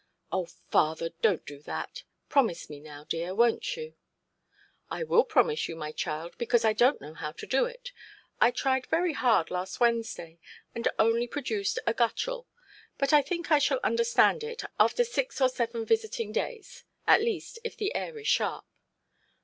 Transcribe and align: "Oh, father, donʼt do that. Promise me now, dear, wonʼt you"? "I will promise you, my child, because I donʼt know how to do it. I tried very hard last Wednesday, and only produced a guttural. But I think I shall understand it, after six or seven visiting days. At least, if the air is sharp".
"Oh, 0.31 0.47
father, 0.47 1.11
donʼt 1.21 1.45
do 1.45 1.61
that. 1.61 2.05
Promise 2.27 2.71
me 2.71 2.79
now, 2.79 3.03
dear, 3.03 3.35
wonʼt 3.35 3.75
you"? 3.77 3.93
"I 4.89 5.03
will 5.03 5.23
promise 5.23 5.67
you, 5.69 5.75
my 5.75 5.91
child, 5.91 6.35
because 6.39 6.65
I 6.65 6.73
donʼt 6.73 7.01
know 7.01 7.13
how 7.13 7.33
to 7.33 7.45
do 7.45 7.65
it. 7.65 7.91
I 8.39 8.49
tried 8.49 8.87
very 8.87 9.13
hard 9.13 9.51
last 9.51 9.79
Wednesday, 9.79 10.39
and 10.73 10.87
only 10.97 11.27
produced 11.27 11.77
a 11.85 11.93
guttural. 11.93 12.47
But 12.97 13.13
I 13.13 13.21
think 13.21 13.51
I 13.51 13.59
shall 13.59 13.79
understand 13.83 14.43
it, 14.43 14.63
after 14.79 15.03
six 15.03 15.39
or 15.39 15.49
seven 15.49 15.85
visiting 15.85 16.31
days. 16.31 16.83
At 17.05 17.21
least, 17.21 17.59
if 17.63 17.77
the 17.77 17.93
air 17.93 18.17
is 18.17 18.27
sharp". 18.27 18.65